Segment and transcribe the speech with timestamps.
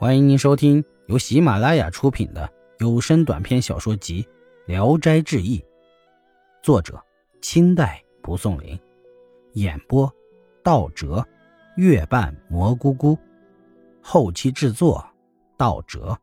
[0.00, 4.22] 欢迎您收听由喜马拉雅出品的有声短篇小说集
[4.64, 5.58] 《聊斋志异》，
[6.62, 6.98] 作者
[7.42, 8.80] 清代蒲松龄，
[9.52, 10.10] 演播
[10.64, 11.22] 道哲、
[11.76, 13.18] 月半蘑菇菇，
[14.00, 15.06] 后期制作
[15.58, 16.18] 道哲。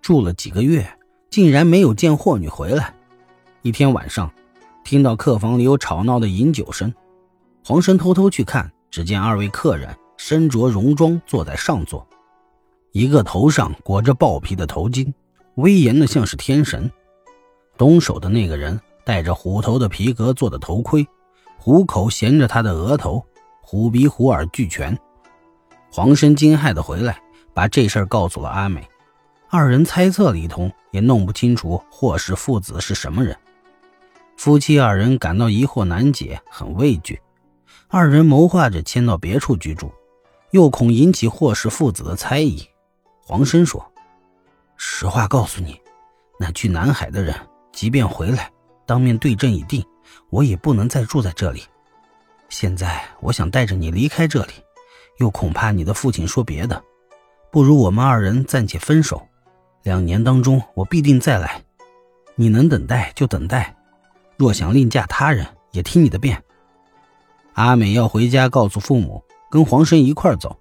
[0.00, 2.94] 住了几个月，竟然没有见霍女回来。
[3.60, 4.32] 一天晚上，
[4.82, 6.94] 听到客房里有吵闹的饮酒声，
[7.62, 9.94] 黄生偷偷去看，只见二位客人。
[10.18, 12.06] 身着戎装坐在上座，
[12.92, 15.10] 一个头上裹着豹皮的头巾，
[15.54, 16.90] 威严的像是天神。
[17.76, 21.06] 东手的那个人戴着虎头的皮革做的头盔，
[21.56, 23.24] 虎口衔着他的额头，
[23.62, 24.98] 虎鼻虎耳俱全。
[25.90, 27.22] 黄生惊骇的回来，
[27.54, 28.86] 把这事儿告诉了阿美。
[29.48, 33.34] 二人猜测了一通，也弄不清楚霍氏父子是什么人。
[34.36, 37.20] 夫妻二人感到疑惑难解，很畏惧。
[37.86, 39.90] 二人谋划着迁到别处居住。
[40.50, 42.66] 又恐引起霍氏父子的猜疑，
[43.22, 43.92] 黄生说
[44.78, 45.78] ：“实话告诉你，
[46.40, 47.34] 那去南海的人，
[47.70, 48.50] 即便回来
[48.86, 49.84] 当面对证已定，
[50.30, 51.62] 我也不能再住在这里。
[52.48, 54.52] 现在我想带着你离开这里，
[55.18, 56.82] 又恐怕你的父亲说别的，
[57.52, 59.26] 不如我们二人暂且分手。
[59.82, 61.62] 两年当中，我必定再来，
[62.36, 63.76] 你能等待就等待。
[64.38, 66.42] 若想另嫁他人，也听你的便。”
[67.52, 69.22] 阿美要回家告诉父母。
[69.50, 70.56] 跟黄生一块走，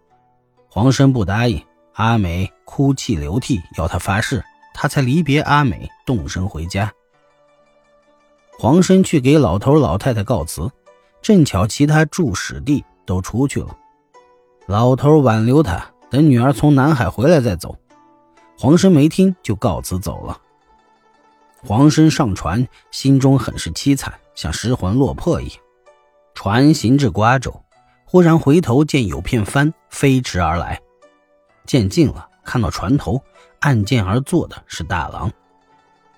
[0.69, 1.63] 黄生不答应。
[1.93, 6.93] 阿美哭泣流涕，要他发誓，他才离别阿美，动身回家。
[8.59, 10.69] 黄生去给老头老太太告辞，
[11.21, 13.75] 正巧其他住史地都出去了。
[14.67, 17.75] 老头挽留他，等女儿从南海回来再走。
[18.59, 20.39] 黄生没听，就告辞走了。
[21.65, 25.57] 黄生上船，心中很是凄惨，像失魂落魄一样。
[26.35, 27.59] 船行至瓜州。
[28.09, 30.79] 忽然回头见有片帆飞驰而来，
[31.65, 33.21] 见近了，看到船头
[33.59, 35.29] 按剑而坐的是大郎。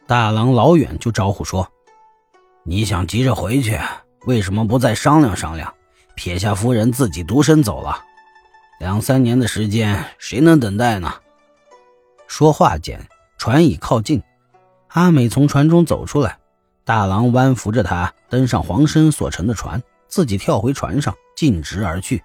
[0.05, 1.67] 大郎老远就招呼说
[2.61, 3.79] ：“你想急着回去，
[4.27, 5.73] 为什么不再商量商量？
[6.13, 7.99] 撇下夫人自己独身走了，
[8.79, 11.11] 两三年的时间，谁能等待呢？”
[12.27, 13.03] 说话间，
[13.39, 14.21] 船已靠近，
[14.89, 16.37] 阿美从船中走出来，
[16.85, 19.81] 大郎弯扶着她登上黄生所乘的船。
[20.07, 22.21] 自己跳回船上，径直而去。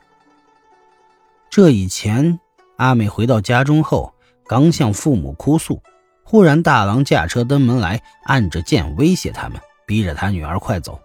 [1.48, 2.40] 这以前，
[2.78, 4.12] 阿美回到家中后，
[4.44, 5.80] 刚向父母哭诉，
[6.24, 10.98] 忽然大郎驾车登门来，按着剑威胁他们，逼着他女儿快走。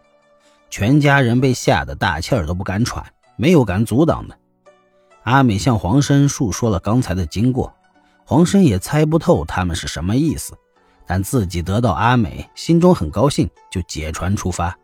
[0.72, 3.06] 全家人被吓得大气儿都不敢喘，
[3.36, 4.36] 没有敢阻挡的。
[5.22, 7.72] 阿美向黄生述说了刚才的经过，
[8.26, 10.58] 黄生也猜不透他们是什么意思，
[11.06, 14.76] 但自己得到阿美，心中很高兴，就解船出发。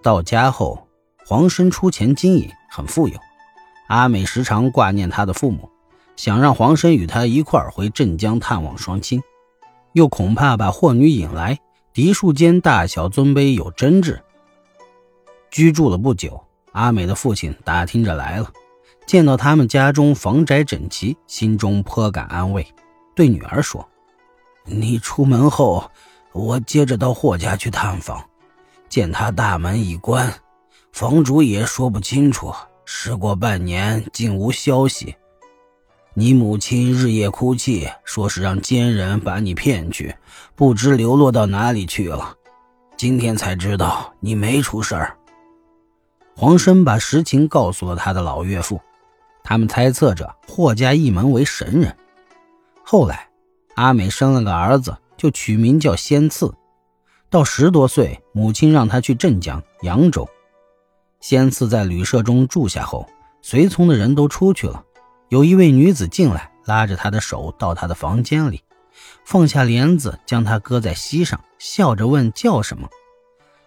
[0.00, 0.87] 到家后，
[1.28, 3.20] 黄生出钱经营，很富有。
[3.88, 5.68] 阿美时常挂念他的父母，
[6.16, 9.22] 想让黄生与他一块儿回镇江探望双亲，
[9.92, 11.58] 又恐怕把霍女引来，
[11.92, 14.22] 嫡庶间大小尊卑有争执。
[15.50, 18.50] 居住了不久，阿美的父亲打听着来了，
[19.04, 22.66] 见到他们家中房宅整齐，心中颇感安慰，
[23.14, 23.86] 对女儿说
[24.64, 25.90] ：“你出门后，
[26.32, 28.24] 我接着到霍家去探访。”
[28.88, 30.32] 见他大门已关，
[30.98, 32.52] 房主也说不清楚。
[32.84, 35.14] 时过半年，竟无消息。
[36.12, 40.12] 你母亲日夜哭泣，说是让奸人把你骗去，
[40.56, 42.34] 不知流落到哪里去了。
[42.96, 45.16] 今天才知道你没出事儿。
[46.34, 48.80] 黄生把实情告诉了他的老岳父，
[49.44, 51.96] 他们猜测着霍家一门为神人。
[52.82, 53.28] 后来，
[53.76, 56.52] 阿美生了个儿子，就取名叫仙赐。
[57.30, 60.28] 到十多岁，母亲让他去镇江、扬州。
[61.20, 63.08] 先次在旅社中住下后，
[63.42, 64.84] 随从的人都出去了。
[65.28, 68.62] 有一位女子进来，拉着他的手到他的房间里，
[69.24, 72.88] 放下帘子，将他搁在膝上，笑着问叫什么。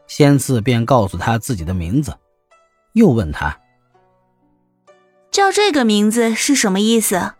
[0.08, 2.18] 先次便告诉他自己的名字，
[2.94, 3.58] 又问他
[5.30, 7.34] 叫这个名字是什么意思。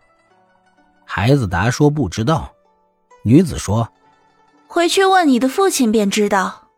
[1.04, 2.52] 孩子答说不知道。
[3.24, 3.88] 女子说。
[4.66, 6.68] 回去问你的父亲便知道。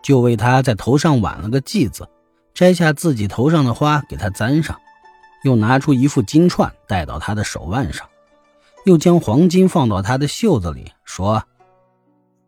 [0.00, 2.08] 就为他在头上挽了个髻子，
[2.56, 4.80] 摘下自己头上的花给他簪上，
[5.44, 8.08] 又拿出一副金串戴到他的手腕上，
[8.86, 11.44] 又将黄金放到他的袖子里，说：“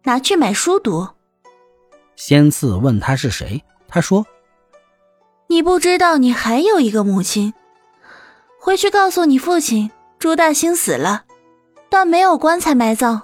[0.04, 1.06] 拿去买书读。”
[2.16, 4.26] 仙次问他是谁，他说
[5.48, 7.52] ：“你不知道你还有一个母亲，
[8.58, 11.24] 回去告诉你父亲，朱大兴死了，
[11.90, 13.22] 但没有棺材埋葬。”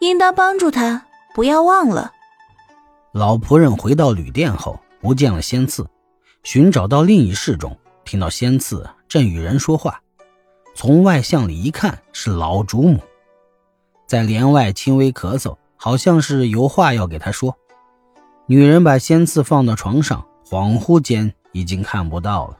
[0.00, 2.10] 应当帮助他，不要忘了。
[3.12, 5.86] 老仆人回到旅店后，不见了仙赐，
[6.42, 10.02] 寻找到另一室中，听到仙赐正与人说话，
[10.74, 12.98] 从外向里一看是老主母，
[14.08, 17.56] 在帘外轻微咳嗽，好像是有话要给他说。
[18.46, 22.58] 女人把仙赐放到床上，恍惚间已经看不到了。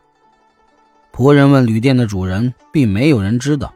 [1.12, 3.74] 仆人问旅店的主人，并没有人知道。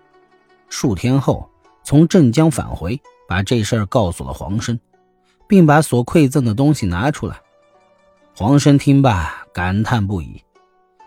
[0.69, 1.51] 数天后，
[1.83, 4.79] 从镇江返回，把这事儿告诉了黄生，
[5.49, 7.37] 并把所馈赠的东西拿出来。
[8.37, 10.45] 黄生听罢，感叹不已。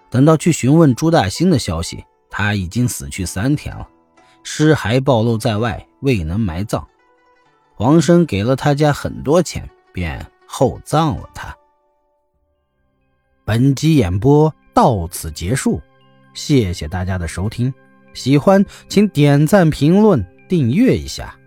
[0.09, 3.87] 等到去询问朱大兴的消息，他已经死去三天了，
[4.41, 6.87] 尸骸暴露在外，未能埋葬。
[7.75, 11.55] 黄生给了他家很多钱，便厚葬了他。
[13.45, 15.79] 本集演播到此结束，
[16.33, 17.71] 谢谢大家的收听。
[18.15, 21.38] 喜欢请点赞、评论、订阅一下。